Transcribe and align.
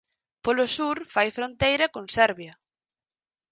Polo 0.45 0.65
sur 0.75 0.97
fai 1.13 1.29
fronteira 1.37 1.85
con 1.93 2.05
Serbia. 2.17 2.53